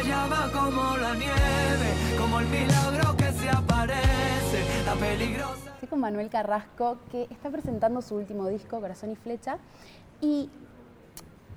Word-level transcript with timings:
la 0.00 0.08
llama 0.08 0.50
como 0.52 0.96
la 0.96 1.14
nieve, 1.14 2.16
como 2.18 2.40
el 2.40 2.46
milagro 2.46 3.16
que 3.16 3.32
se 3.32 3.50
aparece, 3.50 4.84
la 4.86 4.94
peligrosa. 4.94 5.74
Estoy 5.74 5.88
con 5.88 6.00
Manuel 6.00 6.30
Carrasco, 6.30 6.98
que 7.10 7.26
está 7.30 7.50
presentando 7.50 8.00
su 8.00 8.14
último 8.14 8.48
disco, 8.48 8.80
Corazón 8.80 9.10
y 9.10 9.16
Flecha. 9.16 9.58
Y 10.20 10.48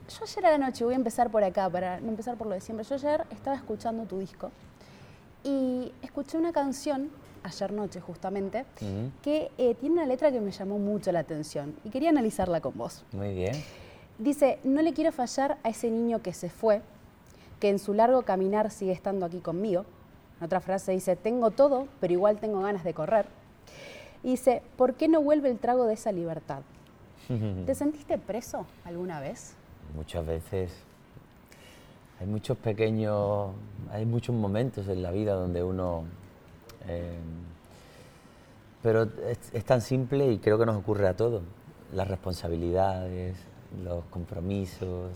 yo 0.10 0.24
ayer 0.24 0.46
a 0.46 0.52
la 0.52 0.58
noche, 0.58 0.84
voy 0.84 0.94
a 0.94 0.98
empezar 0.98 1.30
por 1.32 1.44
acá, 1.44 1.70
para 1.70 2.02
no 2.02 2.10
empezar 2.10 2.36
por 2.36 2.48
lo 2.48 2.54
de 2.54 2.62
siempre. 2.62 2.86
Yo 2.86 2.96
ayer 2.96 3.26
estaba 3.32 3.56
escuchando 3.56 4.04
tu 4.06 4.20
disco 4.20 4.52
y 5.44 5.94
escuché 6.02 6.38
una 6.38 6.52
canción, 6.52 7.12
ayer 7.44 7.72
noche 7.72 8.02
justamente, 8.02 8.66
que 9.22 9.52
eh, 9.58 9.76
tiene 9.76 9.96
una 9.96 10.06
letra 10.06 10.32
que 10.32 10.42
me 10.42 10.52
llamó 10.52 10.80
mucho 10.80 11.14
la 11.14 11.20
atención 11.20 11.76
y 11.86 11.90
quería 11.90 12.10
analizarla 12.10 12.60
con 12.60 12.78
vos. 12.78 13.06
Muy 13.14 13.34
bien. 13.34 13.54
Dice, 14.18 14.60
no 14.64 14.82
le 14.82 14.94
quiero 14.94 15.12
fallar 15.12 15.58
a 15.64 15.70
ese 15.70 15.90
niño 15.90 16.22
que 16.22 16.34
se 16.34 16.50
fue, 16.50 16.82
que 17.64 17.70
en 17.70 17.80
su 17.80 17.94
largo 17.94 18.24
caminar 18.24 18.72
sigue 18.72 18.92
estando 18.92 19.26
aquí 19.26 19.40
conmigo. 19.40 19.86
En 20.38 20.48
otra 20.48 20.60
frase 20.60 20.92
dice, 20.92 21.16
tengo 21.16 21.52
todo, 21.52 21.88
pero 22.02 22.12
igual 22.12 22.38
tengo 22.38 22.60
ganas 22.60 22.84
de 22.84 22.94
correr. 22.94 23.26
Y 24.22 24.32
dice, 24.32 24.62
¿por 24.76 24.96
qué 24.96 25.08
no 25.08 25.22
vuelve 25.22 25.50
el 25.50 25.60
trago 25.60 25.86
de 25.86 25.94
esa 25.94 26.12
libertad? 26.12 26.64
¿Te 27.66 27.74
sentiste 27.74 28.18
preso 28.18 28.66
alguna 28.84 29.22
vez? 29.22 29.56
Muchas 29.96 30.26
veces. 30.26 30.74
Hay 32.20 32.28
muchos 32.28 32.58
pequeños, 32.58 33.52
hay 33.94 34.06
muchos 34.06 34.36
momentos 34.36 34.90
en 34.90 35.02
la 35.02 35.12
vida 35.12 35.32
donde 35.34 35.64
uno... 35.64 36.04
eh, 36.86 37.18
pero 38.82 39.04
es, 39.04 39.54
es 39.54 39.64
tan 39.64 39.80
simple 39.80 40.30
y 40.34 40.40
creo 40.40 40.60
que 40.60 40.66
nos 40.66 40.76
ocurre 40.76 41.08
a 41.08 41.16
todos. 41.16 41.44
Las 41.94 42.10
responsabilidades, 42.10 43.38
los 43.86 44.04
compromisos, 44.08 45.12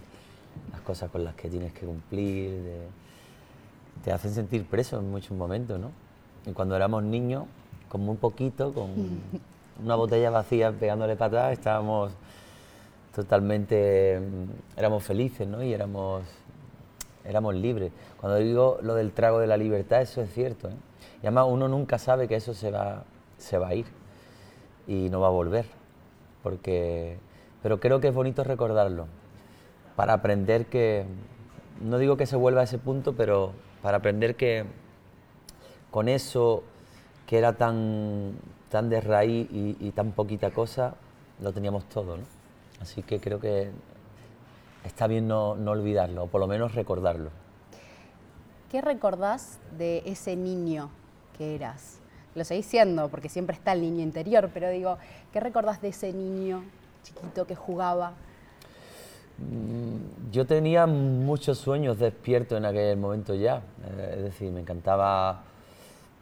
las 0.72 0.82
cosas 0.82 1.10
con 1.12 1.24
las 1.24 1.36
que 1.36 1.50
tienes 1.50 1.74
que 1.74 1.86
cumplir, 1.86 2.52
de- 2.52 2.88
te 4.04 4.12
hacen 4.12 4.34
sentir 4.34 4.66
preso 4.66 5.00
en 5.00 5.10
muchos 5.12 5.32
momentos, 5.38 5.80
¿no? 5.80 5.92
Y 6.46 6.54
cuando 6.54 6.76
éramos 6.76 7.04
niños, 7.04 7.46
con 7.90 8.02
muy 8.02 8.16
poquito, 8.18 8.74
con 8.74 8.90
una 9.84 9.96
botella 9.96 10.30
vacía 10.30 10.72
pegándole 10.72 11.16
patada, 11.16 11.52
estábamos 11.52 12.12
totalmente, 13.16 14.20
mm, 14.20 14.80
éramos 14.80 15.04
felices, 15.04 15.48
¿no? 15.48 15.64
Y 15.64 15.74
éramos, 15.74 16.24
éramos 17.26 17.56
libres. 17.56 17.92
Cuando 18.20 18.38
digo 18.38 18.78
lo 18.82 18.96
del 18.96 19.12
trago 19.12 19.40
de 19.40 19.48
la 19.48 19.58
libertad, 19.58 20.02
eso 20.02 20.22
es 20.22 20.32
cierto, 20.34 20.70
¿eh? 20.70 20.74
Y 21.24 21.26
además 21.26 21.46
uno 21.50 21.68
nunca 21.68 21.98
sabe 21.98 22.28
que 22.28 22.36
eso 22.36 22.54
se 22.54 22.70
va, 22.70 23.04
se 23.38 23.58
va 23.58 23.70
a 23.70 23.76
ir 23.76 23.86
y 24.88 25.10
no 25.10 25.20
va 25.20 25.28
a 25.28 25.32
volver, 25.32 25.66
porque, 26.44 27.18
pero 27.64 27.80
creo 27.80 28.00
que 28.00 28.10
es 28.10 28.14
bonito 28.14 28.44
recordarlo, 28.44 29.08
para 29.98 30.14
aprender 30.14 30.68
que, 30.68 31.06
no 31.82 31.98
digo 31.98 32.18
que 32.18 32.28
se 32.28 32.36
vuelva 32.36 32.62
a 32.62 32.66
ese 32.66 32.78
punto, 32.78 33.14
pero 33.14 33.54
para 33.82 33.98
aprender 33.98 34.36
que 34.36 34.64
con 35.90 36.08
eso 36.08 36.64
que 37.26 37.40
era 37.40 37.54
tan, 37.54 38.34
tan 38.70 38.92
de 38.92 39.02
raíz 39.02 39.48
y, 39.52 39.92
tan 39.96 40.12
poquita 40.12 40.52
cosa, 40.52 40.94
lo 41.42 41.52
teníamos 41.52 41.90
todo, 41.90 42.16
¿no? 42.16 42.24
Así 42.80 43.02
que 43.02 43.20
creo 43.20 43.40
que 43.40 43.72
está 44.86 45.08
bien 45.08 45.28
no, 45.28 45.56
no 45.56 45.72
olvidarlo, 45.72 46.26
o 46.26 46.28
por 46.28 46.42
lo 46.42 46.48
menos 46.48 46.76
recordarlo. 46.76 47.32
¿Qué 48.70 48.82
recordás 48.82 49.58
de 49.80 50.04
ese 50.06 50.36
niño 50.36 50.92
que 51.40 51.56
eras? 51.56 51.98
Lo 52.36 52.44
seguís 52.44 52.68
siendo, 52.68 53.10
porque 53.10 53.30
siempre 53.30 53.56
está 53.56 53.74
el 53.74 53.82
niño 53.82 54.04
interior, 54.04 54.52
pero 54.54 54.70
digo, 54.70 55.00
¿qué 55.34 55.40
recordás 55.40 55.82
de 55.82 55.88
ese 55.88 56.14
niño 56.14 56.64
chiquito 57.02 57.48
que 57.48 57.56
jugaba? 57.56 58.14
Yo 60.32 60.46
tenía 60.46 60.88
muchos 60.88 61.60
sueños 61.60 62.00
despiertos 62.00 62.58
en 62.58 62.66
aquel 62.66 62.98
momento 62.98 63.36
ya, 63.36 63.62
eh, 63.86 64.16
es 64.18 64.24
decir, 64.24 64.52
me 64.52 64.62
encantaba, 64.62 65.44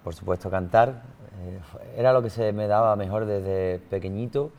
por 0.04 0.14
supuesto, 0.14 0.50
cantar, 0.50 1.04
eh, 1.42 1.60
era 1.98 2.12
lo 2.12 2.22
que 2.22 2.30
se 2.30 2.52
me 2.52 2.68
daba 2.68 2.96
mejor 2.96 3.26
desde 3.26 3.80
pequeñito, 3.90 4.52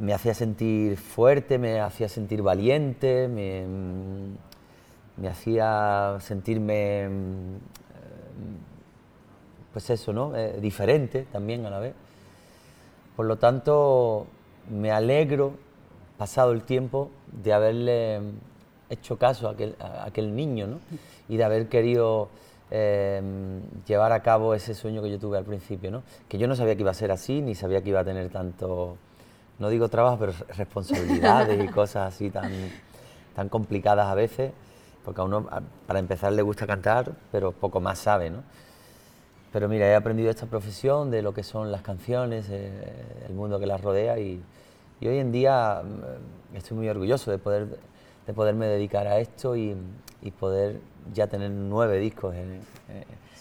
me 0.00 0.14
hacía 0.14 0.34
sentir 0.34 0.96
fuerte, 0.96 1.58
me 1.58 1.80
hacía 1.80 2.08
sentir 2.08 2.42
valiente, 2.42 3.28
me, 3.28 3.66
mm, 3.66 4.36
me 5.22 5.28
hacía 5.28 6.16
sentirme, 6.20 7.08
mm, 7.08 7.56
pues 9.72 9.90
eso, 9.90 10.12
¿no? 10.12 10.36
Eh, 10.36 10.60
diferente 10.60 11.26
también 11.32 11.66
a 11.66 11.70
la 11.70 11.80
vez. 11.80 11.94
Por 13.16 13.26
lo 13.26 13.36
tanto, 13.36 14.26
me 14.70 14.90
alegro, 14.90 15.63
pasado 16.18 16.52
el 16.52 16.62
tiempo, 16.62 17.10
de 17.32 17.52
haberle 17.52 18.20
hecho 18.90 19.18
caso 19.18 19.48
a 19.48 20.04
aquel, 20.04 20.36
niño 20.36 20.66
¿no? 20.66 20.78
y 21.28 21.36
de 21.36 21.44
haber 21.44 21.68
querido 21.68 22.28
eh, 22.70 23.20
llevar 23.86 24.12
a 24.12 24.22
cabo 24.22 24.54
ese 24.54 24.74
sueño 24.74 25.02
que 25.02 25.10
yo 25.10 25.18
tuve 25.18 25.38
al 25.38 25.44
principio. 25.44 25.90
¿no? 25.90 26.02
Que 26.28 26.38
yo 26.38 26.46
no 26.46 26.56
sabía 26.56 26.74
que 26.74 26.82
iba 26.82 26.90
a 26.90 26.94
ser 26.94 27.10
así, 27.10 27.40
ni 27.40 27.54
sabía 27.54 27.82
que 27.82 27.90
iba 27.90 28.00
a 28.00 28.04
tener 28.04 28.30
tanto, 28.30 28.96
no 29.58 29.68
digo 29.68 29.88
trabajo, 29.88 30.18
pero 30.18 30.32
responsabilidades 30.56 31.62
y 31.62 31.68
cosas 31.68 32.14
así 32.14 32.30
tan, 32.30 32.52
tan 33.34 33.48
complicadas 33.48 34.06
a 34.06 34.14
veces, 34.14 34.52
porque 35.04 35.20
a 35.20 35.24
uno, 35.24 35.46
para 35.86 35.98
empezar, 35.98 36.32
le 36.32 36.42
gusta 36.42 36.66
cantar, 36.66 37.12
pero 37.30 37.52
poco 37.52 37.80
más 37.80 37.98
sabe. 37.98 38.30
¿no? 38.30 38.42
Pero 39.52 39.68
mira, 39.68 39.86
he 39.86 39.94
aprendido 39.94 40.30
esta 40.30 40.46
profesión 40.46 41.10
de 41.10 41.22
lo 41.22 41.34
que 41.34 41.42
son 41.42 41.70
las 41.70 41.82
canciones, 41.82 42.46
eh, 42.50 42.72
el 43.28 43.34
mundo 43.34 43.60
que 43.60 43.66
las 43.66 43.80
rodea 43.80 44.18
y, 44.18 44.42
y 45.00 45.08
hoy 45.08 45.18
en 45.18 45.32
día 45.32 45.82
mm, 45.84 46.56
estoy 46.56 46.76
muy 46.76 46.88
orgulloso 46.88 47.30
de, 47.30 47.38
poder, 47.38 47.78
de 48.26 48.32
poderme 48.32 48.66
dedicar 48.66 49.06
a 49.06 49.18
esto 49.18 49.56
y, 49.56 49.76
y 50.22 50.30
poder 50.30 50.80
ya 51.12 51.26
tener 51.26 51.50
nueve 51.50 51.98
discos 51.98 52.34
en, 52.34 52.60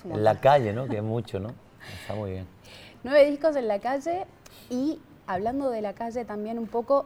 en 0.09 0.23
la 0.23 0.39
calle, 0.41 0.73
¿no? 0.73 0.87
que 0.87 0.97
es 0.97 1.03
mucho, 1.03 1.39
¿no? 1.39 1.49
Está 2.01 2.15
muy 2.15 2.31
bien. 2.31 2.47
Nueve 3.03 3.29
discos 3.29 3.55
en 3.55 3.67
la 3.67 3.79
calle 3.79 4.25
y 4.69 4.99
hablando 5.27 5.69
de 5.69 5.81
la 5.81 5.93
calle 5.93 6.25
también 6.25 6.57
un 6.59 6.67
poco, 6.67 7.05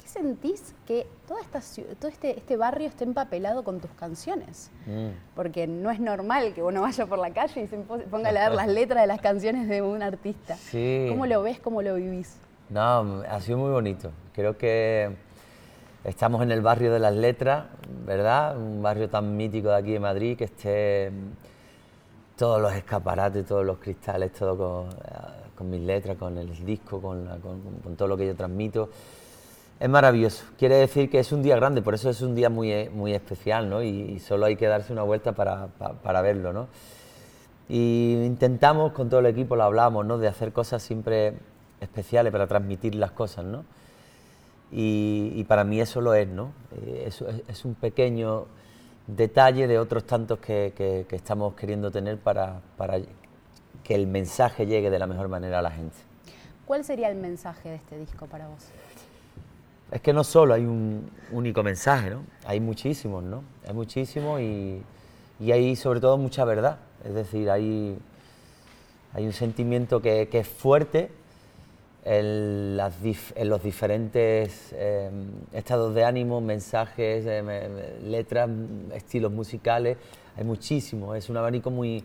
¿qué 0.00 0.08
sentís 0.08 0.74
que 0.86 1.06
toda 1.26 1.40
esta, 1.42 1.60
todo 1.98 2.08
este, 2.10 2.38
este 2.38 2.56
barrio 2.56 2.86
esté 2.88 3.04
empapelado 3.04 3.64
con 3.64 3.80
tus 3.80 3.90
canciones? 3.92 4.70
Mm. 4.86 5.08
Porque 5.34 5.66
no 5.66 5.90
es 5.90 6.00
normal 6.00 6.54
que 6.54 6.62
uno 6.62 6.82
vaya 6.82 7.06
por 7.06 7.18
la 7.18 7.30
calle 7.32 7.62
y 7.62 7.66
se 7.66 7.76
po- 7.78 7.98
ponga 8.10 8.30
a 8.30 8.32
leer 8.32 8.52
las 8.52 8.68
letras 8.78 9.02
de 9.02 9.06
las 9.06 9.20
canciones 9.20 9.68
de 9.68 9.82
un 9.82 10.02
artista. 10.02 10.56
Sí. 10.56 11.06
¿Cómo 11.10 11.26
lo 11.26 11.42
ves, 11.42 11.60
cómo 11.60 11.82
lo 11.82 11.94
vivís? 11.96 12.36
No, 12.70 13.22
ha 13.28 13.40
sido 13.40 13.58
muy 13.58 13.70
bonito. 13.70 14.10
Creo 14.34 14.56
que 14.58 15.16
estamos 16.04 16.42
en 16.42 16.50
el 16.52 16.60
barrio 16.60 16.92
de 16.92 16.98
las 16.98 17.14
letras, 17.14 17.64
¿verdad? 18.06 18.56
Un 18.56 18.82
barrio 18.82 19.08
tan 19.08 19.36
mítico 19.36 19.68
de 19.68 19.76
aquí 19.76 19.92
de 19.92 20.00
Madrid 20.00 20.36
que 20.36 20.44
esté 20.44 21.10
todos 22.36 22.60
los 22.60 22.72
escaparates, 22.72 23.46
todos 23.46 23.64
los 23.64 23.78
cristales, 23.78 24.32
todo 24.32 24.56
con, 24.56 24.88
eh, 24.90 25.14
con 25.56 25.70
mis 25.70 25.80
letras, 25.80 26.16
con 26.18 26.36
el 26.38 26.64
disco, 26.64 27.00
con, 27.00 27.26
con- 27.40 27.96
todo 27.96 28.06
lo 28.08 28.16
que 28.16 28.26
yo 28.26 28.34
transmito. 28.36 28.90
Es 29.80 29.88
maravilloso. 29.88 30.44
Quiere 30.58 30.76
decir 30.76 31.08
que 31.10 31.20
es 31.20 31.32
un 31.32 31.42
día 31.42 31.56
grande, 31.56 31.82
por 31.82 31.94
eso 31.94 32.10
es 32.10 32.20
un 32.20 32.34
día 32.34 32.50
muy, 32.50 32.88
muy 32.90 33.14
especial, 33.14 33.68
¿no? 33.70 33.82
Y, 33.82 34.18
solo 34.20 34.46
hay 34.46 34.56
que 34.56 34.66
darse 34.66 34.92
una 34.92 35.02
vuelta 35.04 35.32
para, 35.32 35.68
pa- 35.78 35.94
para 35.94 36.20
verlo, 36.20 36.52
¿no? 36.52 36.68
Y 37.68 38.22
intentamos 38.24 38.92
con 38.92 39.08
todo 39.08 39.20
el 39.20 39.26
equipo, 39.26 39.56
lo 39.56 39.64
hablamos, 39.64 40.04
¿no? 40.06 40.18
De 40.18 40.26
hacer 40.28 40.52
cosas 40.52 40.82
siempre 40.82 41.34
especiales 41.80 42.32
para 42.32 42.46
transmitir 42.46 42.94
las 42.94 43.10
cosas, 43.12 43.44
¿no? 43.44 43.64
Y, 44.70 45.32
y 45.34 45.44
para 45.44 45.64
mí 45.64 45.80
eso 45.80 46.00
lo 46.00 46.14
es, 46.14 46.28
¿no? 46.28 46.52
Eh, 46.76 47.04
eso 47.06 47.28
es, 47.28 47.42
es 47.48 47.64
un 47.64 47.74
pequeño 47.74 48.46
detalle 49.06 49.66
de 49.66 49.78
otros 49.78 50.04
tantos 50.04 50.38
que, 50.40 50.74
que- 50.76 51.06
que 51.08 51.16
estamos 51.16 51.54
queriendo 51.54 51.90
tener 51.90 52.18
para, 52.18 52.60
para 52.76 52.98
que 53.82 53.94
el 53.94 54.06
mensaje 54.06 54.66
llegue 54.66 54.90
de 54.90 54.98
la 54.98 55.06
mejor 55.06 55.28
manera 55.28 55.60
a 55.60 55.62
la 55.62 55.70
gente. 55.70 55.96
¿Cuál 56.66 56.84
sería 56.84 57.08
el 57.08 57.16
mensaje 57.16 57.70
de 57.70 57.76
este 57.76 57.96
disco 57.98 58.26
para 58.26 58.46
vos? 58.48 58.66
Es 59.90 60.02
que 60.02 60.12
no 60.12 60.22
solo 60.22 60.52
hay 60.52 60.66
un 60.66 61.10
único 61.32 61.62
mensaje, 61.62 62.10
¿no? 62.10 62.22
Hay 62.44 62.60
muchísimos, 62.60 63.24
¿no? 63.24 63.42
Hay 63.66 63.72
muchísimos 63.72 64.38
y, 64.42 64.82
y 65.40 65.52
hay 65.52 65.74
sobre 65.76 66.00
todo 66.00 66.18
mucha 66.18 66.44
verdad. 66.44 66.76
Es 67.06 67.14
decir, 67.14 67.48
hay, 67.48 67.96
hay 69.14 69.24
un 69.24 69.32
sentimiento 69.32 70.02
que, 70.02 70.28
que 70.28 70.40
es 70.40 70.48
fuerte 70.48 71.10
en, 72.04 72.76
los 72.76 73.62
diferentes 73.62 74.70
eh, 74.72 75.10
estados 75.52 75.94
de 75.94 76.04
ánimo, 76.04 76.40
mensajes, 76.40 77.24
me- 77.24 77.68
me- 77.68 78.00
letras, 78.08 78.48
estilos 78.94 79.32
musicales. 79.32 79.96
Hay 80.36 80.44
muchísimos, 80.44 81.16
es 81.16 81.28
un 81.28 81.36
abanico 81.36 81.70
muy, 81.70 82.04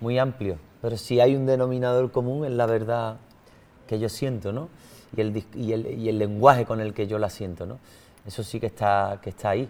muy 0.00 0.18
amplio. 0.18 0.56
Pero 0.80 0.96
si 0.96 1.20
hay 1.20 1.34
un 1.34 1.46
denominador 1.46 2.10
común 2.12 2.44
es 2.46 2.52
la 2.52 2.66
verdad 2.66 3.16
que 3.86 3.98
yo 3.98 4.08
siento, 4.08 4.52
¿no? 4.52 4.68
Y 5.16 5.20
el, 5.20 5.44
y 5.54 5.72
el, 5.72 5.86
y 5.98 6.08
el 6.08 6.18
lenguaje 6.18 6.64
con 6.64 6.80
el 6.80 6.94
que 6.94 7.06
yo 7.06 7.18
la 7.18 7.30
siento, 7.30 7.66
¿no? 7.66 7.78
Eso 8.26 8.42
sí 8.42 8.58
que 8.60 8.66
está, 8.66 9.18
que 9.22 9.30
está 9.30 9.50
ahí. 9.50 9.68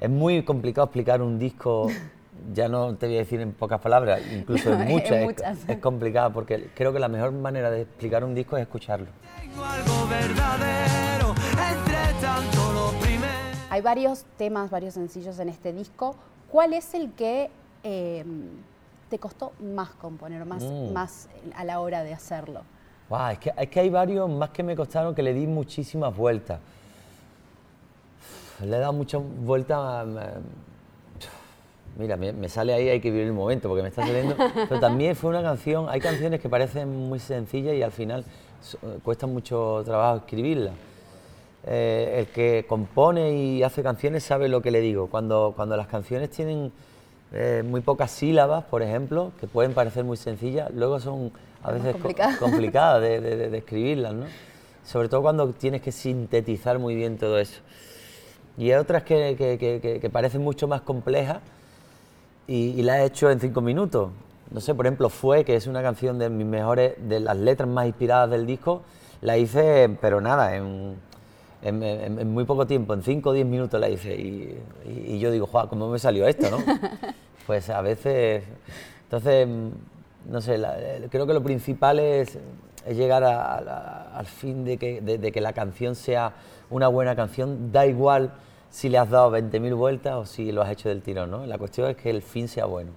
Es 0.00 0.08
muy 0.10 0.42
complicado 0.44 0.86
explicar 0.86 1.22
un 1.22 1.38
disco, 1.38 1.88
ya 2.54 2.68
no 2.68 2.94
te 2.96 3.06
voy 3.06 3.16
a 3.16 3.18
decir 3.20 3.40
en 3.40 3.52
pocas 3.52 3.80
palabras, 3.80 4.20
incluso 4.32 4.70
No, 4.70 4.76
en 4.76 4.82
en 4.82 4.88
muchas, 4.88 5.12
es, 5.12 5.24
muchas. 5.24 5.58
es 5.68 5.78
complicado, 5.78 6.32
porque 6.32 6.70
creo 6.74 6.92
que 6.92 6.98
la 6.98 7.08
mejor 7.08 7.32
manera 7.32 7.70
de 7.70 7.82
explicar 7.82 8.24
un 8.24 8.34
disco 8.34 8.56
es 8.56 8.62
escucharlo. 8.62 9.06
Tengo 9.40 9.64
algo 9.64 10.06
verdadero 10.08 11.30
entre 11.30 12.20
tanto 12.20 12.72
lo 12.72 12.90
primero. 13.00 13.32
Hay 13.70 13.80
varios 13.82 14.24
temas, 14.36 14.70
varios 14.70 14.94
sencillos 14.94 15.38
en 15.38 15.48
este 15.48 15.72
disco. 15.72 16.14
¿Cuál 16.50 16.72
es 16.72 16.94
el 16.94 17.12
que 17.12 17.50
eh, 17.84 18.24
te 19.08 19.18
costó 19.18 19.52
más 19.60 19.90
componer, 19.90 20.44
más, 20.44 20.62
Mm. 20.64 20.92
más 20.92 21.28
a 21.56 21.64
la 21.64 21.80
hora 21.80 22.02
de 22.04 22.12
hacerlo? 22.14 22.62
Guau, 23.08 23.32
es, 23.32 23.38
que, 23.38 23.52
es 23.56 23.68
que 23.68 23.80
hay 23.80 23.90
varios 23.90 24.28
más 24.30 24.50
que 24.50 24.62
me 24.62 24.76
costaron 24.76 25.14
que 25.14 25.22
le 25.22 25.32
di 25.34 25.46
muchísimas 25.46 26.16
vueltas. 26.16 26.60
Le 28.64 28.76
he 28.76 28.80
dado 28.80 28.92
muchas 28.92 29.20
vueltas. 29.22 29.78
a- 29.78 30.00
a- 30.02 30.40
Mira, 31.98 32.16
me, 32.16 32.32
me 32.32 32.48
sale 32.48 32.72
ahí, 32.72 32.88
hay 32.88 33.00
que 33.00 33.10
vivir 33.10 33.26
el 33.26 33.32
momento 33.32 33.68
porque 33.68 33.82
me 33.82 33.88
está 33.88 34.06
saliendo. 34.06 34.34
Pero 34.68 34.80
también 34.80 35.16
fue 35.16 35.30
una 35.30 35.42
canción. 35.42 35.88
Hay 35.88 36.00
canciones 36.00 36.40
que 36.40 36.48
parecen 36.48 36.88
muy 37.08 37.18
sencillas 37.18 37.74
y 37.74 37.82
al 37.82 37.92
final 37.92 38.24
so- 38.62 38.78
cuesta 39.02 39.26
mucho 39.26 39.82
trabajo 39.84 40.18
escribirlas. 40.18 40.72
Eh, 41.66 42.16
el 42.20 42.26
que 42.28 42.64
compone 42.66 43.32
y 43.34 43.62
hace 43.62 43.82
canciones 43.82 44.24
sabe 44.24 44.48
lo 44.48 44.62
que 44.62 44.70
le 44.70 44.80
digo. 44.80 45.08
Cuando, 45.08 45.52
cuando 45.54 45.76
las 45.76 45.88
canciones 45.88 46.30
tienen 46.30 46.72
eh, 47.32 47.62
muy 47.66 47.80
pocas 47.82 48.10
sílabas, 48.10 48.64
por 48.64 48.82
ejemplo, 48.82 49.32
que 49.40 49.46
pueden 49.46 49.74
parecer 49.74 50.04
muy 50.04 50.16
sencillas, 50.16 50.70
luego 50.72 51.00
son 51.00 51.32
a 51.62 51.72
veces 51.72 51.92
co- 51.94 52.00
complicadas. 52.38 52.40
de, 53.02 53.20
de- 53.20 53.58
escribirlas, 53.58 54.14
¿no? 54.14 54.24
Sobre 54.84 55.08
todo 55.10 55.20
cuando 55.20 55.46
tienes 55.52 55.82
que 55.82 55.92
sintetizar 55.92 56.78
muy 56.78 56.94
bien 56.94 57.18
todo 57.18 57.38
eso. 57.38 57.60
Y 58.56 58.70
hay 58.70 58.78
otras 58.78 59.02
que, 59.02 59.34
que- 59.36 59.58
que- 59.58 59.80
que- 59.82 60.00
que 60.00 60.10
parecen 60.10 60.40
mucho 60.42 60.66
más 60.66 60.80
complejas 60.80 61.38
y, 62.50 62.70
y 62.78 62.82
las 62.82 62.98
he 62.98 63.04
hecho 63.04 63.30
en 63.30 63.38
cinco 63.40 63.60
minutos. 63.60 64.10
No 64.50 64.60
sé, 64.60 64.74
por 64.74 64.86
ejemplo, 64.86 65.08
Fue, 65.08 65.44
que 65.44 65.54
es 65.54 65.66
una 65.68 65.82
canción 65.82 66.18
de 66.18 66.28
mis 66.28 66.46
mejores, 66.46 66.94
de 67.08 67.20
las 67.20 67.36
letras 67.36 67.68
más 67.68 67.86
inspiradas 67.86 68.30
del 68.30 68.46
disco, 68.46 68.82
la 69.20 69.38
hice, 69.38 69.88
pero 70.00 70.20
nada, 70.20 70.56
en, 70.56 70.96
en- 71.62 71.82
en- 71.82 72.18
en 72.18 72.30
muy 72.32 72.44
poco 72.44 72.66
tiempo, 72.66 72.94
en 72.94 73.02
cinco 73.02 73.30
o 73.30 73.32
diez 73.32 73.46
minutos 73.46 73.78
la 73.80 73.88
hice. 73.88 74.16
Y, 74.16 74.58
y- 74.86 75.14
y 75.14 75.18
yo 75.20 75.30
digo, 75.30 75.46
Juan, 75.46 75.68
¿cómo 75.68 75.88
me 75.88 75.98
salió 75.98 76.26
esto, 76.26 76.50
no? 76.50 76.58
Pues 77.46 77.68
a 77.70 77.80
veces. 77.82 78.44
Entonces, 79.04 79.46
no 80.28 80.40
sé, 80.40 80.58
la- 80.58 80.78
eh, 80.78 81.08
creo 81.10 81.26
que 81.26 81.34
lo 81.34 81.42
principal 81.42 81.98
es, 81.98 82.38
es 82.86 82.96
llegar 82.96 83.22
a- 83.24 83.56
a 83.56 83.60
la- 83.60 84.10
al 84.14 84.26
fin 84.26 84.64
de 84.64 84.76
que, 84.76 85.00
de- 85.00 85.18
de 85.18 85.30
que 85.32 85.40
la 85.40 85.52
canción 85.52 85.94
sea 85.94 86.32
una 86.70 86.88
buena 86.88 87.14
canción. 87.16 87.70
Da 87.72 87.86
igual 87.86 88.32
si 88.70 88.88
le 88.88 88.98
has 88.98 89.10
dado 89.10 89.30
20.000 89.32 89.74
vueltas 89.76 90.14
o 90.14 90.24
si 90.24 90.52
lo 90.52 90.62
has 90.62 90.70
hecho 90.70 90.88
del 90.88 91.02
tirón, 91.02 91.30
¿no? 91.30 91.46
La 91.46 91.58
cuestión 91.58 91.90
es 91.90 91.96
que 91.96 92.10
el 92.10 92.22
fin 92.22 92.48
sea 92.48 92.66
bueno. 92.66 92.92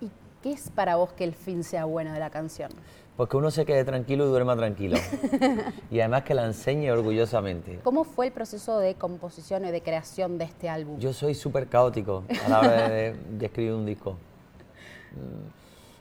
¿Y 0.00 0.10
qué 0.42 0.52
es 0.52 0.70
para 0.70 0.96
vos 0.96 1.12
que 1.12 1.24
el 1.24 1.34
fin 1.34 1.64
sea 1.64 1.84
bueno 1.84 2.12
de 2.12 2.18
la 2.18 2.30
canción? 2.30 2.70
Pues 3.16 3.28
que 3.28 3.36
uno 3.36 3.50
se 3.50 3.64
quede 3.64 3.84
tranquilo 3.84 4.24
y 4.24 4.28
duerma 4.28 4.56
tranquilo. 4.56 4.96
y 5.90 6.00
además 6.00 6.22
que 6.24 6.34
la 6.34 6.44
enseñe 6.46 6.90
orgullosamente. 6.90 7.78
¿Cómo 7.84 8.04
fue 8.04 8.26
el 8.26 8.32
proceso 8.32 8.78
de 8.78 8.94
composición 8.94 9.64
y 9.64 9.70
de 9.70 9.82
creación 9.82 10.38
de 10.38 10.44
este 10.44 10.68
álbum? 10.68 10.98
Yo 10.98 11.12
soy 11.12 11.34
súper 11.34 11.68
caótico 11.68 12.24
a 12.46 12.48
la 12.48 12.58
hora 12.60 12.88
de, 12.88 13.14
de 13.38 13.46
escribir 13.46 13.74
un 13.74 13.86
disco. 13.86 14.16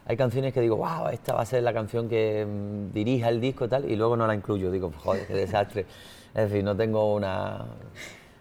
Hay 0.06 0.18
canciones 0.18 0.54
que 0.54 0.62
digo, 0.62 0.78
wow, 0.78 1.10
esta 1.12 1.36
va 1.36 1.42
a 1.42 1.46
ser 1.46 1.62
la 1.62 1.72
canción 1.74 2.10
que 2.10 2.44
mm, 2.44 2.94
dirija 2.94 3.30
el 3.30 3.40
disco 3.40 3.66
y 3.66 3.68
tal, 3.68 3.90
y 3.90 3.96
luego 3.96 4.18
no 4.18 4.26
la 4.26 4.34
incluyo. 4.34 4.72
Digo, 4.72 4.92
joder, 4.98 5.28
qué 5.28 5.34
desastre. 5.34 5.86
Es 6.34 6.50
decir, 6.50 6.64
no 6.64 6.76
tengo 6.76 7.14
una... 7.14 7.66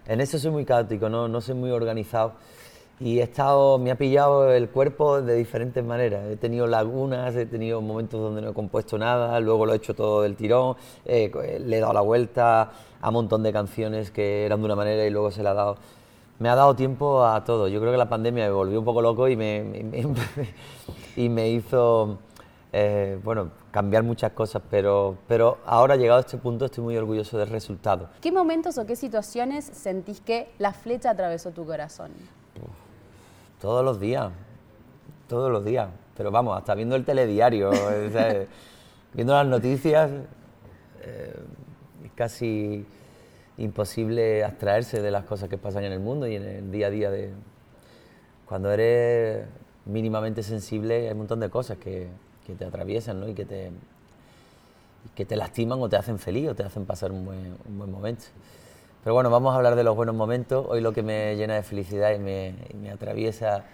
En 0.08 0.20
eso 0.20 0.38
soy 0.38 0.50
muy 0.50 0.64
caótico, 0.64 1.08
no, 1.08 1.28
no 1.28 1.40
soy 1.40 1.54
muy 1.54 1.70
organizado. 1.70 2.32
Y 3.00 3.20
he 3.20 3.22
estado, 3.22 3.78
me 3.78 3.92
ha 3.92 3.94
pillado 3.96 4.52
el 4.52 4.70
cuerpo 4.70 5.22
de 5.22 5.36
diferentes 5.36 5.84
maneras. 5.84 6.24
He 6.28 6.36
tenido 6.36 6.66
lagunas, 6.66 7.36
he 7.36 7.46
tenido 7.46 7.80
momentos 7.80 8.20
donde 8.20 8.42
no 8.42 8.50
he 8.50 8.54
compuesto 8.54 8.98
nada, 8.98 9.38
luego 9.38 9.66
lo 9.66 9.72
he 9.72 9.76
hecho 9.76 9.94
todo 9.94 10.22
del 10.22 10.34
tirón, 10.34 10.74
eh, 11.04 11.30
co- 11.30 11.40
le 11.42 11.76
he 11.76 11.80
dado 11.80 11.92
la 11.92 12.00
vuelta 12.00 12.72
a 13.00 13.08
un 13.08 13.14
montón 13.14 13.44
de 13.44 13.52
canciones 13.52 14.10
que 14.10 14.44
eran 14.46 14.58
de 14.60 14.64
una 14.64 14.74
manera 14.74 15.06
y 15.06 15.10
luego 15.10 15.30
se 15.30 15.44
la 15.44 15.50
ha 15.50 15.54
dado. 15.54 15.76
Me 16.40 16.48
ha 16.48 16.54
dado 16.56 16.74
tiempo 16.74 17.24
a 17.24 17.44
todo. 17.44 17.68
Yo 17.68 17.78
creo 17.80 17.92
que 17.92 17.98
la 17.98 18.08
pandemia 18.08 18.46
me 18.46 18.50
volvió 18.52 18.78
un 18.80 18.84
poco 18.84 19.00
loco 19.02 19.28
y 19.28 19.36
me- 19.36 19.62
y 21.16 21.28
me 21.28 21.50
hizo 21.50 22.18
eh, 22.72 23.18
bueno, 23.24 23.50
cambiar 23.78 24.02
muchas 24.02 24.32
cosas, 24.32 24.60
pero, 24.68 25.18
pero 25.28 25.58
ahora 25.64 25.94
llegado 25.94 26.18
a 26.18 26.22
este 26.22 26.36
punto 26.36 26.64
estoy 26.64 26.82
muy 26.82 26.96
orgulloso 26.96 27.38
del 27.38 27.48
resultado. 27.48 28.08
¿Qué 28.20 28.32
momentos 28.32 28.76
o 28.76 28.84
qué 28.84 28.96
situaciones 28.96 29.66
sentís 29.66 30.20
que 30.20 30.50
la 30.58 30.72
flecha 30.72 31.10
atravesó 31.10 31.52
tu 31.52 31.64
corazón? 31.64 32.10
Todos 33.60 33.84
los 33.84 34.00
días, 34.00 34.32
todos 35.28 35.52
los 35.52 35.64
días. 35.64 35.90
Pero 36.16 36.32
vamos, 36.32 36.58
hasta 36.58 36.74
viendo 36.74 36.96
el 36.96 37.04
telediario, 37.04 37.70
o 37.70 38.10
sea, 38.10 38.46
viendo 39.14 39.32
las 39.32 39.46
noticias, 39.46 40.10
eh, 41.02 41.40
es 42.04 42.12
casi 42.16 42.84
imposible 43.58 44.42
abstraerse 44.42 45.00
de 45.00 45.12
las 45.12 45.22
cosas 45.22 45.48
que 45.48 45.56
pasan 45.56 45.84
en 45.84 45.92
el 45.92 46.00
mundo 46.00 46.26
y 46.26 46.34
en 46.34 46.42
el 46.42 46.72
día 46.72 46.88
a 46.88 46.90
día 46.90 47.10
de... 47.12 47.30
Cuando 48.44 48.72
eres 48.72 49.46
mínimamente 49.84 50.42
sensible 50.42 51.06
hay 51.06 51.12
un 51.12 51.18
montón 51.18 51.38
de 51.38 51.48
cosas 51.48 51.78
que, 51.78 52.08
que 52.48 52.54
te 52.54 52.64
atraviesan 52.64 53.20
¿no? 53.20 53.28
y 53.28 53.34
que 53.34 53.44
te, 53.44 53.70
que 55.14 55.26
te 55.26 55.36
lastiman 55.36 55.78
o 55.82 55.88
te 55.88 55.96
hacen 55.96 56.18
feliz 56.18 56.48
o 56.48 56.54
te 56.54 56.62
hacen 56.62 56.86
pasar 56.86 57.12
un 57.12 57.26
buen, 57.26 57.90
momento. 57.90 58.24
Pero 59.04 59.12
bueno, 59.12 59.28
vamos 59.28 59.52
a 59.52 59.56
hablar 59.56 59.76
de 59.76 59.84
los 59.84 59.94
buenos 59.94 60.14
momentos. 60.14 60.64
Hoy 60.66 60.80
lo 60.80 60.92
que 60.92 61.02
me 61.02 61.36
llena 61.36 61.56
de 61.56 61.62
felicidad 61.62 62.12
y 62.14 62.18
me, 62.18 62.90
atraviesa 62.90 63.64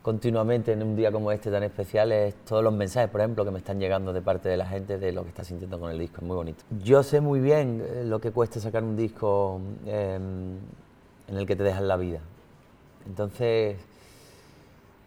continuamente 0.00 0.72
en 0.72 0.82
un 0.82 0.96
día 0.96 1.12
como 1.12 1.30
este 1.30 1.50
tan 1.50 1.62
especial 1.62 2.10
es 2.10 2.34
todos 2.46 2.64
los 2.64 2.72
mensajes, 2.72 3.10
por 3.10 3.20
ejemplo, 3.20 3.44
que 3.44 3.50
me 3.50 3.58
están 3.58 3.78
llegando 3.78 4.14
de 4.14 4.22
parte 4.22 4.48
de 4.48 4.56
la 4.56 4.66
gente 4.66 4.98
de 4.98 5.12
lo 5.12 5.22
que 5.22 5.28
está 5.28 5.44
sintiendo 5.44 5.78
con 5.78 5.90
el 5.90 5.98
disco. 5.98 6.16
Es 6.18 6.22
muy 6.22 6.36
bonito. 6.36 6.64
Yo 6.82 7.02
sé 7.02 7.20
muy 7.20 7.40
bien 7.40 7.84
eh, 7.86 8.04
lo 8.04 8.18
que 8.18 8.30
cuesta 8.30 8.60
sacar 8.60 8.82
un 8.82 8.96
disco 8.96 9.60
eh, 9.86 10.18
en 11.28 11.36
el 11.36 11.46
que 11.46 11.54
te 11.54 11.64
dejan 11.64 11.86
la 11.86 11.96
vida. 11.98 12.20
Entonces, 13.06 13.76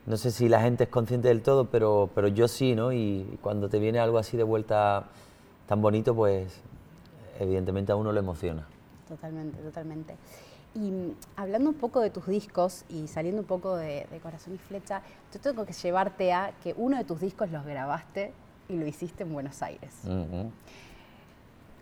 no 0.10 0.18
sé 0.18 0.32
si 0.32 0.50
la 0.50 0.60
gente 0.60 0.86
es 0.86 0.90
consciente 0.90 1.28
del 1.28 1.44
todo, 1.44 1.66
pero, 1.66 2.10
pero 2.16 2.28
yo 2.28 2.48
sí, 2.48 2.74
¿no? 2.74 2.92
Y 2.92 3.38
cuando 3.42 3.70
te 3.70 3.78
viene 3.78 4.00
algo 4.00 4.18
así 4.18 4.38
de 4.38 4.44
vuelta 4.44 5.06
tan 5.68 5.84
bonito, 5.84 6.16
pues 6.16 6.52
evidentemente 7.40 7.92
a 7.92 7.96
uno 7.96 8.12
le 8.12 8.20
emociona. 8.20 8.66
Totalmente, 9.08 9.62
totalmente. 9.62 10.16
Y 10.74 10.80
mm, 10.80 11.16
hablando 11.36 11.70
un 11.70 11.76
poco 11.76 12.00
de 12.00 12.10
tus 12.10 12.26
discos 12.26 12.86
y 12.90 13.08
saliendo 13.08 13.42
un 13.42 13.48
poco 13.48 13.76
de, 13.76 14.08
de 14.12 14.20
Corazón 14.20 14.56
y 14.56 14.58
Flecha, 14.58 15.04
yo 15.32 15.40
tengo 15.40 15.64
que 15.64 15.74
llevarte 15.74 16.34
a 16.34 16.54
que 16.64 16.74
uno 16.76 16.98
de 16.98 17.04
tus 17.04 17.22
discos 17.22 17.52
los 17.52 17.64
grabaste 17.64 18.34
y 18.68 18.78
lo 18.78 18.88
hiciste 18.88 19.22
en 19.22 19.32
Buenos 19.32 19.62
Aires. 19.62 19.94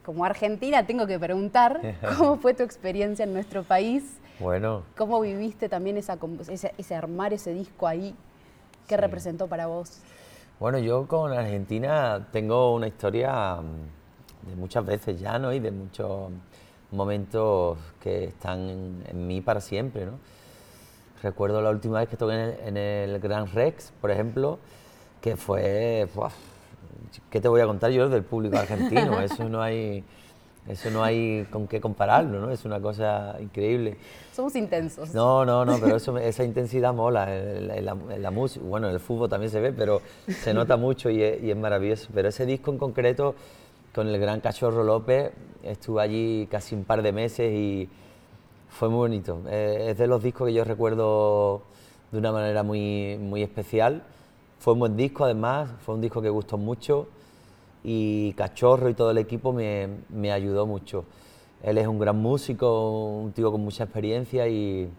Como 0.03 0.25
argentina 0.25 0.85
tengo 0.85 1.07
que 1.07 1.17
preguntar 1.17 1.79
cómo 2.17 2.35
fue 2.35 2.53
tu 2.53 2.63
experiencia 2.63 3.23
en 3.23 3.31
nuestro 3.31 3.63
país, 3.63 4.16
Bueno, 4.39 4.83
cómo 4.95 5.19
viviste 5.21 5.67
también 5.69 5.97
esa, 5.97 6.17
ese, 6.49 6.73
ese 6.77 6.95
armar 6.95 7.33
ese 7.33 7.53
disco 7.53 7.87
ahí, 7.87 8.15
qué 8.87 8.95
Sí. 8.95 9.01
representó 9.01 9.47
para 9.47 9.67
vos. 9.67 9.99
Bueno, 10.59 10.77
yo 10.79 11.07
con 11.07 11.31
Argentina 11.33 12.27
tengo 12.31 12.73
una 12.73 12.87
historia 12.87 13.55
mm, 13.61 14.49
de 14.49 14.55
muchas 14.55 14.85
veces 14.85 15.19
ya, 15.19 15.37
¿no? 15.39 15.51
Y 15.53 15.59
de 15.59 15.71
muchos 15.71 16.31
momentos 16.91 17.77
que 18.01 18.25
están 18.25 18.69
en, 18.69 19.03
en 19.07 19.27
mí 19.27 19.41
para 19.41 19.59
siempre, 19.61 20.05
¿no? 20.05 20.13
Recuerdo 21.21 21.61
la 21.61 21.71
última 21.71 21.99
vez 21.99 22.09
que 22.09 22.15
toqué 22.17 22.33
en 22.35 22.39
el, 22.39 22.59
en 22.67 22.77
el 22.77 23.19
Gran 23.19 23.47
Rex, 23.47 23.91
por 23.99 24.11
ejemplo, 24.11 24.59
que 25.21 25.35
fue... 25.35 26.07
¡buah! 26.13 26.29
¿Qué 27.31 27.41
te 27.41 27.47
voy 27.47 27.61
a 27.61 27.65
contar 27.65 27.89
yo 27.91 28.07
del 28.07 28.23
público 28.23 28.57
argentino? 28.57 29.19
Eso 29.21 29.49
no 29.49 29.61
hay... 29.61 30.03
Eso 30.69 30.89
no 30.91 31.03
hay 31.03 31.47
con 31.49 31.67
qué 31.67 31.79
compararlo, 31.79 32.41
¿no? 32.41 32.51
Es 32.51 32.65
una 32.65 32.81
cosa 32.81 33.37
increíble. 33.39 33.97
Somos 34.33 34.55
intensos. 34.55 35.13
No, 35.13 35.45
no, 35.45 35.63
no, 35.63 35.79
pero 35.79 35.95
eso, 35.95 36.17
esa 36.17 36.43
intensidad 36.43 36.93
mola 36.93 37.35
en, 37.35 37.71
en 37.71 37.85
la, 37.85 37.97
en 38.09 38.21
la 38.21 38.31
música. 38.31 38.65
Bueno, 38.65 38.87
en 38.89 38.93
el 38.95 38.99
fútbol 38.99 39.29
también 39.29 39.51
se 39.51 39.61
ve, 39.61 39.71
pero 39.71 40.01
se 40.27 40.53
nota 40.53 40.75
mucho 40.75 41.09
y 41.09 41.23
es, 41.23 41.41
y 41.41 41.51
es 41.51 41.57
maravilloso. 41.57 42.09
Pero 42.13 42.27
ese 42.29 42.45
disco 42.45 42.71
en 42.71 42.77
concreto, 42.77 43.35
con 43.95 44.07
el 44.07 44.19
gran 44.19 44.41
Cachorro 44.41 44.83
López, 44.83 45.31
estuve 45.63 46.01
allí 46.01 46.47
casi 46.51 46.75
un 46.75 46.83
par 46.83 47.01
de 47.01 47.11
meses 47.13 47.51
y 47.53 47.89
fue 48.69 48.89
muy 48.89 48.97
bonito. 48.97 49.41
Eh, 49.49 49.87
es 49.91 49.97
de 49.97 50.07
los 50.07 50.21
discos 50.21 50.47
que 50.47 50.53
yo 50.53 50.63
recuerdo 50.65 51.61
de 52.11 52.19
una 52.19 52.31
manera 52.31 52.63
muy, 52.63 53.17
muy 53.17 53.41
especial. 53.41 54.03
Fue 54.59 54.73
un 54.73 54.79
buen 54.79 54.97
disco, 54.97 55.23
además, 55.23 55.69
fue 55.85 55.95
un 55.95 56.01
disco 56.01 56.21
que 56.21 56.29
gustó 56.29 56.57
mucho 56.57 57.07
y 57.83 58.33
Cachorro 58.33 58.89
y 58.89 58.93
todo 58.93 59.11
el 59.11 59.17
equipo 59.17 59.53
me, 59.53 59.87
me 60.09 60.31
ayudó 60.31 60.65
mucho. 60.65 61.05
Él 61.63 61.77
es 61.77 61.87
un 61.87 61.99
gran 61.99 62.17
músico, 62.17 63.17
un 63.19 63.31
tío 63.31 63.51
con 63.51 63.61
mucha 63.61 63.83
experiencia 63.85 64.47
y, 64.47 64.89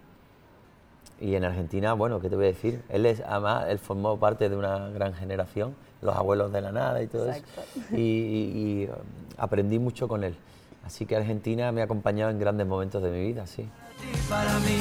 y 1.21 1.35
en 1.35 1.45
Argentina, 1.45 1.93
bueno, 1.95 2.21
¿qué 2.21 2.29
te 2.29 2.37
voy 2.37 2.47
a 2.47 2.49
decir? 2.49 2.83
Él 2.89 3.07
es, 3.07 3.21
además, 3.27 3.67
él 3.69 3.79
formó 3.79 4.19
parte 4.19 4.49
de 4.49 4.57
una 4.57 4.89
gran 4.91 5.15
generación, 5.15 5.75
los 6.03 6.15
abuelos 6.17 6.53
de 6.53 6.61
la 6.61 6.73
nada 6.73 7.03
y 7.03 7.07
todo 7.09 7.29
Exacto. 7.29 7.61
eso. 7.77 7.97
Y, 7.97 8.01
y- 8.01 8.83
y, 8.83 8.85
um, 8.87 8.93
aprendí 9.37 9.79
mucho 9.79 10.09
con 10.09 10.25
él. 10.25 10.35
Así 10.85 11.07
que 11.07 11.17
Argentina 11.17 11.71
me 11.73 11.81
ha 11.81 11.85
acompañado 11.85 12.31
en 12.31 12.39
grandes 12.39 12.67
momentos 12.67 13.03
de 13.03 13.11
mi 13.11 13.21
vida, 13.27 13.47
sí. 13.47 13.63
ti 13.63 14.19
para 14.29 14.59
mí. 14.61 14.81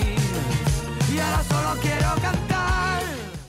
Y 1.13 1.19
ahora 1.19 1.43
solo 1.43 1.81
quiero 1.81 2.07
cantar. 2.21 3.01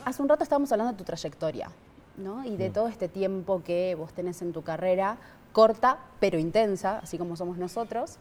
Hace 0.04 0.22
un 0.22 0.28
rato 0.28 0.42
estábamos 0.42 0.72
hablando 0.72 0.92
de 0.92 0.98
tu 0.98 1.04
trayectoria, 1.04 1.70
¿no? 2.18 2.44
Y 2.44 2.50
Mm. 2.50 2.56
de 2.56 2.70
todo 2.70 2.88
este 2.88 3.08
tiempo 3.08 3.62
que 3.64 3.94
vos 3.94 4.12
tenés 4.12 4.42
en 4.42 4.52
tu 4.52 4.62
carrera, 4.62 5.18
corta 5.52 5.98
pero 6.20 6.38
intensa, 6.38 6.98
así 6.98 7.18
como 7.18 7.36
somos 7.36 7.58
nosotros. 7.58 8.18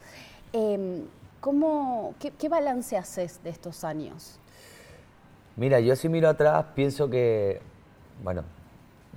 Em, 0.53 1.03
¿cómo, 1.39 2.15
qué, 2.19 2.49
balance 2.49 2.97
haces 2.97 3.43
de 3.43 3.49
estos 3.49 3.83
años? 3.83 4.39
Mira, 5.55 5.79
yo 5.79 5.95
si 5.95 6.07
miro 6.09 6.29
atrás 6.29 6.65
pienso 6.75 7.09
que, 7.09 7.61
bueno, 8.23 8.43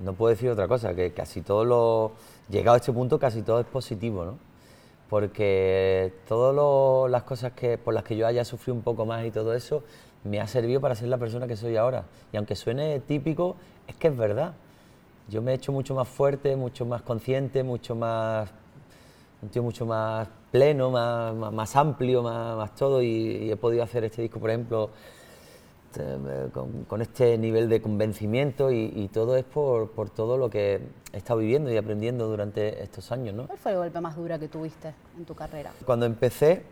no 0.03 0.13
puedo 0.13 0.31
decir 0.31 0.49
otra 0.49 0.67
cosa, 0.67 0.95
que 0.95 1.13
casi 1.13 1.41
todo 1.41 1.63
lo, 1.63 2.11
llegado 2.49 2.75
a 2.75 2.77
este 2.77 2.91
punto, 2.91 3.19
casi 3.19 3.43
todo 3.43 3.59
es 3.59 3.67
positivo, 3.67 4.25
¿no? 4.25 4.37
Porque 5.09 6.13
todas 6.27 7.11
las 7.11 7.23
cosas 7.23 7.51
que, 7.51 7.77
por 7.77 7.93
las 7.93 8.03
que 8.03 8.15
yo 8.15 8.25
haya 8.25 8.45
sufrido 8.45 8.75
un 8.75 8.81
poco 8.81 9.05
más 9.05 9.25
y 9.25 9.31
todo 9.31 9.53
eso, 9.53 9.83
me 10.23 10.39
ha 10.39 10.47
servido 10.47 10.79
para 10.79 10.95
ser 10.95 11.09
la 11.09 11.17
persona 11.17 11.47
que 11.47 11.55
soy 11.57 11.75
ahora. 11.75 12.05
Y 12.31 12.37
aunque 12.37 12.55
suene 12.55 12.99
típico, 13.01 13.55
es 13.87 13.95
que 13.95 14.07
es 14.07 14.17
verdad. 14.17 14.53
Yo 15.31 15.41
me 15.41 15.53
he 15.53 15.55
hecho 15.55 15.71
mucho 15.71 15.95
más 15.95 16.09
fuerte, 16.09 16.57
mucho 16.57 16.85
más 16.85 17.01
consciente, 17.03 17.63
mucho 17.63 17.95
más 17.95 18.49
un 19.41 19.49
tío 19.49 19.63
mucho 19.63 19.85
más 19.85 20.27
pleno, 20.51 20.91
más, 20.91 21.33
más, 21.33 21.75
amplio, 21.75 22.21
más, 22.21 22.57
más 22.57 22.75
todo, 22.75 23.01
y, 23.01 23.49
he 23.49 23.55
podido 23.55 23.81
hacer 23.81 24.03
este 24.03 24.21
disco, 24.21 24.39
por 24.39 24.49
ejemplo, 24.49 24.89
eh, 25.97 26.49
con, 26.87 27.01
este 27.01 27.37
nivel 27.37 27.67
de 27.69 27.81
convencimiento 27.81 28.71
y, 28.71 29.09
todo 29.11 29.37
es 29.37 29.43
por, 29.43 29.91
por, 29.91 30.09
todo 30.09 30.37
lo 30.37 30.49
que 30.49 30.81
he 31.13 31.17
estado 31.17 31.39
viviendo 31.39 31.71
y 31.71 31.77
aprendiendo 31.77 32.27
durante 32.27 32.83
estos 32.83 33.11
años. 33.11 33.33
¿no? 33.33 33.47
¿Cuál 33.47 33.57
fue 33.57 33.71
el 33.71 33.77
golpe 33.77 34.01
más 34.01 34.15
duro 34.15 34.37
que 34.37 34.49
tuviste 34.49 34.93
en 35.17 35.25
tu 35.25 35.33
carrera? 35.33 35.71
Cuando 35.85 36.05
empecé, 36.05 36.63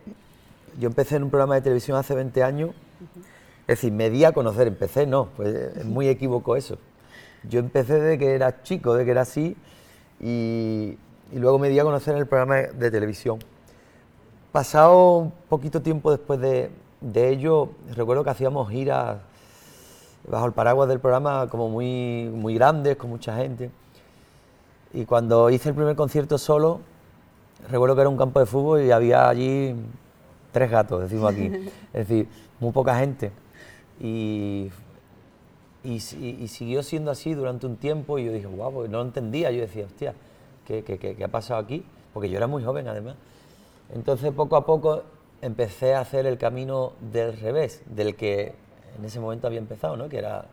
yo 0.78 0.88
empecé 0.88 1.16
en 1.16 1.24
un 1.24 1.30
programa 1.30 1.56
de 1.56 1.62
televisión 1.62 1.96
hace 1.96 2.14
20 2.14 2.42
años, 2.42 2.70
es 3.62 3.66
decir, 3.66 3.92
me 3.92 4.10
di 4.10 4.24
a 4.24 4.32
conocer, 4.32 4.68
empecé, 4.68 5.06
no, 5.06 5.28
pues 5.36 5.54
es 5.54 5.84
muy 5.84 6.08
equívoco 6.08 6.56
eso. 6.56 6.78
Yo 7.48 7.60
empecé 7.60 8.00
de 8.00 8.18
que 8.18 8.34
era 8.34 8.62
chico, 8.62 8.94
de 8.94 9.04
que 9.04 9.10
era 9.10 9.22
así, 9.22 9.56
y, 10.20 10.96
y 11.32 11.38
luego 11.38 11.58
me 11.58 11.68
di 11.68 11.78
a 11.78 11.84
conocer 11.84 12.14
en 12.14 12.20
el 12.20 12.26
programa 12.26 12.56
de 12.56 12.90
televisión. 12.90 13.38
Pasado 14.52 15.18
un 15.18 15.32
poquito 15.48 15.80
tiempo 15.80 16.10
después 16.10 16.40
de, 16.40 16.70
ello, 17.14 17.70
recuerdo 17.94 18.24
que 18.24 18.30
hacíamos 18.30 18.68
giras 18.68 19.18
bajo 20.28 20.46
el 20.46 20.52
paraguas 20.52 20.88
del 20.88 20.98
programa 20.98 21.48
como 21.48 21.68
muy, 21.68 22.28
muy 22.34 22.54
grandes, 22.54 22.96
con 22.96 23.10
mucha 23.10 23.36
gente. 23.36 23.70
Y 24.92 25.04
cuando 25.04 25.50
hice 25.50 25.68
el 25.68 25.76
primer 25.76 25.94
concierto 25.94 26.36
solo, 26.36 26.80
recuerdo 27.70 27.94
que 27.94 28.00
era 28.00 28.10
un 28.10 28.16
campo 28.16 28.40
de 28.40 28.46
fútbol 28.46 28.82
y 28.82 28.90
había 28.90 29.28
allí 29.28 29.76
tres 30.50 30.68
gatos, 30.68 31.02
decimos 31.02 31.32
aquí. 31.32 31.46
es 31.92 32.08
decir, 32.08 32.28
muy 32.58 32.72
poca 32.72 32.98
gente. 32.98 33.30
Y, 34.00 34.68
y, 35.82 36.00
siguió 36.00 36.82
siendo 36.82 37.10
así 37.10 37.34
durante 37.34 37.66
un 37.66 37.76
tiempo 37.76 38.18
y 38.18 38.26
yo 38.26 38.32
dije, 38.32 38.46
guau, 38.46 38.70
wow, 38.70 38.88
no 38.88 38.98
lo 38.98 39.04
entendía. 39.04 39.50
Yo 39.50 39.62
decía, 39.62 39.86
hostia, 39.86 40.14
¿qué, 40.66 41.16
ha 41.24 41.28
pasado 41.28 41.60
aquí? 41.60 41.84
Porque 42.12 42.28
yo 42.28 42.36
era 42.36 42.46
muy 42.46 42.62
joven 42.62 42.86
además. 42.88 43.16
Entonces 43.94 44.32
poco 44.32 44.56
a 44.56 44.66
poco 44.66 45.02
empecé 45.40 45.94
a 45.94 46.00
hacer 46.00 46.26
el 46.26 46.38
camino 46.38 46.92
del 47.12 47.38
revés, 47.38 47.82
del 47.86 48.14
que 48.14 48.54
en 48.98 49.04
ese 49.04 49.20
momento 49.20 49.46
había 49.46 49.58
empezado, 49.58 49.96
¿no? 49.96 50.08
que 50.08 50.18
era 50.18 50.46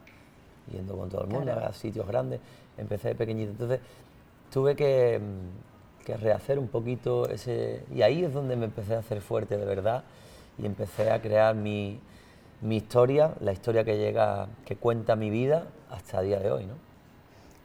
yendo 0.71 0.97
con 0.97 1.09
todo 1.09 1.21
el 1.23 1.27
mundo 1.27 1.51
a 1.51 1.73
sitios 1.73 2.07
grandes. 2.07 2.39
Empecé 2.77 3.09
de 3.09 3.15
pequeñito. 3.15 3.51
Entonces 3.51 3.81
tuve 4.51 4.75
que, 4.75 5.19
que, 6.05 6.15
rehacer 6.15 6.57
un 6.57 6.67
poquito 6.67 7.27
ese... 7.29 7.83
Y 7.93 8.01
ahí 8.01 8.23
es 8.23 8.33
donde 8.33 8.55
me 8.55 8.65
empecé 8.65 8.95
a 8.95 8.99
hacer 8.99 9.21
fuerte 9.21 9.57
de 9.57 9.65
verdad 9.65 10.03
y 10.57 10.65
empecé 10.65 11.11
a 11.11 11.21
crear 11.21 11.53
mi, 11.53 11.99
mi 12.61 12.77
historia, 12.77 13.33
la 13.39 13.51
historia 13.51 13.83
que 13.83 13.97
llega, 13.97 14.47
que 14.65 14.75
cuenta 14.75 15.15
mi 15.15 15.29
vida 15.29 15.67
hasta 15.91 16.21
el 16.21 16.27
día 16.27 16.39
de 16.39 16.51
hoy. 16.51 16.65
¿no? 16.65 16.73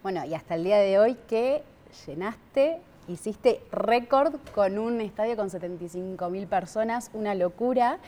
Bueno, 0.03 0.25
y 0.25 0.35
hasta 0.35 0.55
el 0.55 0.65
día 0.65 0.79
de 0.79 0.99
hoy 0.99 1.17
que 1.29 1.63
llenaste, 2.07 2.81
hiciste 3.09 3.61
récord 3.71 4.35
con 4.55 4.79
un 4.79 5.01
estadio 5.01 5.37
con 5.37 5.51
75 5.51 6.29
mil 6.31 6.47
personas, 6.47 7.11
una 7.15 7.35
locura. 7.35 7.99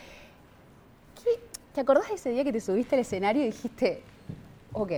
¿Te 1.74 1.80
acordás 1.80 2.08
de 2.08 2.14
ese 2.14 2.30
día 2.30 2.44
que 2.44 2.52
te 2.52 2.60
subiste 2.60 2.96
al 2.96 3.00
escenario 3.00 3.42
y 3.42 3.46
dijiste, 3.46 4.02
ok, 4.72 4.92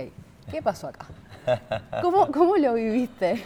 ¿qué 0.51 0.61
pasó 0.61 0.87
acá? 0.87 1.07
¿Cómo, 2.01 2.31
cómo 2.31 2.57
lo 2.57 2.73
viviste? 2.73 3.41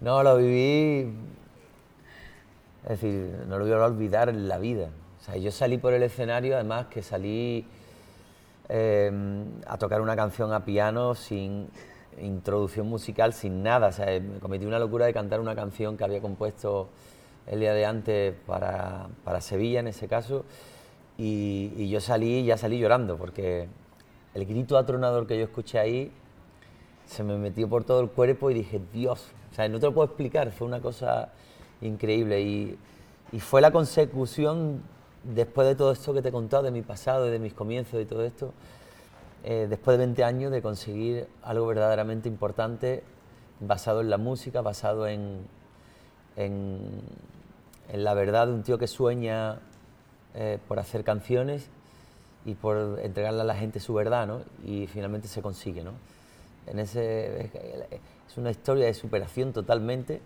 No, 0.00 0.22
lo 0.22 0.36
viví, 0.36 1.14
es 2.82 2.88
decir, 2.88 3.44
no 3.48 3.58
lo 3.58 3.64
voy 3.64 3.72
a 3.72 3.84
olvidar 3.84 4.28
en 4.28 4.48
la 4.48 4.58
vida. 4.58 4.90
Sea, 5.26 5.36
yo 5.36 5.50
salí 5.50 5.78
por 5.78 5.92
el 5.92 6.02
escenario, 6.02 6.54
además 6.54 6.86
que 6.86 7.02
salí 7.02 7.66
eh, 8.68 9.10
a 9.66 9.76
tocar 9.78 10.00
una 10.00 10.16
canción 10.16 10.52
a 10.52 10.64
piano 10.64 11.14
sin, 11.14 11.68
introducción 12.20 12.88
musical 12.88 13.32
sin 13.32 13.62
nada. 13.62 13.88
O 13.88 13.92
sea, 13.92 14.06
me 14.20 14.38
cometí 14.38 14.64
una 14.64 14.78
locura 14.78 15.06
de 15.06 15.12
cantar 15.12 15.40
una 15.40 15.54
canción 15.54 15.96
que 15.96 16.04
había 16.04 16.20
compuesto 16.20 16.88
el 17.46 17.60
día 17.60 17.74
de 17.74 17.86
antes 17.86 18.34
para, 18.46 19.08
para 19.24 19.40
Sevilla 19.40 19.80
en 19.80 19.88
ese 19.88 20.08
caso. 20.08 20.44
Y, 21.18 21.88
yo 21.88 22.00
salí, 22.00 22.44
ya 22.44 22.56
salí 22.56 22.78
llorando, 22.78 23.16
porque 23.16 23.68
el 24.34 24.44
grito 24.44 24.76
atronador 24.76 25.26
que 25.26 25.38
yo 25.38 25.44
escuché 25.44 25.78
ahí 25.78 26.12
se 27.06 27.22
me 27.22 27.38
metió 27.38 27.68
por 27.68 27.84
todo 27.84 28.00
el 28.00 28.10
cuerpo 28.10 28.50
y 28.50 28.54
dije, 28.54 28.80
Dios, 28.92 29.28
o 29.50 29.54
sea, 29.54 29.68
no 29.68 29.78
te 29.78 29.86
lo 29.86 29.94
puedo 29.94 30.06
explicar, 30.06 30.50
fue 30.50 30.66
una 30.66 30.80
cosa 30.80 31.32
increíble. 31.80 32.42
Y, 32.42 32.78
y 33.32 33.40
fue 33.40 33.60
la 33.60 33.70
consecución, 33.70 34.82
después 35.34 35.66
de 35.66 35.74
todo 35.74 35.92
esto 35.92 36.14
que 36.14 36.22
te 36.22 36.28
he 36.28 36.32
contado, 36.32 36.62
de 36.62 36.70
mi 36.70 36.82
pasado, 36.82 37.26
de 37.26 37.38
mis 37.38 37.54
comienzos 37.54 38.00
y 38.00 38.04
todo 38.04 38.24
esto, 38.24 38.52
eh, 39.44 39.66
después 39.68 39.98
de 39.98 40.04
20 40.04 40.24
años 40.24 40.52
de 40.52 40.62
conseguir 40.62 41.28
algo 41.42 41.66
verdaderamente 41.66 42.28
importante 42.28 43.02
basado 43.60 44.00
en 44.00 44.10
la 44.10 44.18
música, 44.18 44.60
basado 44.60 45.06
en, 45.06 45.46
en, 46.36 47.02
la 47.92 48.14
verdad 48.14 48.46
de 48.46 48.52
un 48.52 48.62
tío 48.62 48.78
que 48.78 48.86
sueña 48.86 49.60
eh, 50.34 50.58
por 50.68 50.78
hacer 50.78 51.04
canciones 51.04 51.68
y 52.44 52.54
por 52.54 53.00
entregarle 53.02 53.40
a 53.40 53.44
la 53.44 53.56
gente 53.56 53.80
su 53.80 53.94
verdad, 53.94 54.26
¿no? 54.26 54.40
Y 54.64 54.86
finalmente 54.86 55.28
se 55.28 55.42
consigue, 55.42 55.82
¿no? 55.82 55.92
En 56.66 56.78
ese, 56.78 57.50
es 58.28 58.36
una 58.36 58.50
historia 58.50 58.86
de 58.86 58.94
superación 58.94 59.52
totalmente 59.52 60.20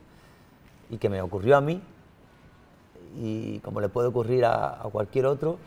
y 0.89 0.97
que 0.97 1.09
me 1.09 1.21
ocurrió 1.23 1.57
a 1.57 1.61
mí 1.61 1.83
y 3.17 3.59
como 3.61 3.81
le 3.81 3.89
puede 3.89 4.09
ocurrir 4.09 4.45
a, 4.45 4.81
a 4.81 4.89
cualquier 4.91 5.27
otro, 5.27 5.59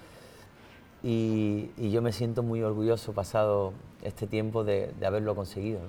y, 1.03 1.91
yo 1.91 2.01
me 2.01 2.13
siento 2.13 2.43
muy 2.43 2.63
orgulloso 2.63 3.11
pasado 3.13 3.73
este 4.01 4.25
tiempo 4.25 4.63
de, 4.63 4.93
haberlo 5.05 5.35
conseguido. 5.35 5.81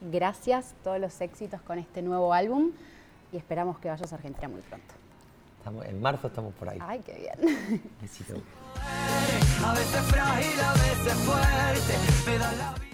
Gracias, 0.00 0.74
todos 0.82 1.00
los 1.00 1.20
éxitos 1.20 1.62
con 1.62 1.78
este 1.78 2.02
nuevo 2.02 2.34
álbum 2.34 2.72
y 3.32 3.36
esperamos 3.36 3.78
que 3.78 3.88
vayas 3.88 4.12
a 4.12 4.16
Argentina 4.16 4.48
muy 4.48 4.60
pronto. 4.60 4.94
Estamos, 5.58 5.86
en 5.86 6.00
marzo 6.00 6.26
estamos 6.26 6.52
por 6.54 6.68
ahí. 6.68 6.78
Ay, 6.80 7.00
qué 7.00 7.14
bien. 7.14 7.82
Besito. 8.00 8.34
A 9.64 9.72
veces 9.72 10.02
frágil, 10.02 10.60
a 10.60 10.72
veces 10.74 11.14
fuerte, 11.24 12.85